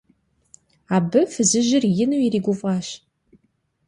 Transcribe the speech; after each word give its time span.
Абы 0.95 1.21
фызыжьыр 1.31 1.83
ину 2.03 2.17
иригуфӀащ. 2.25 2.87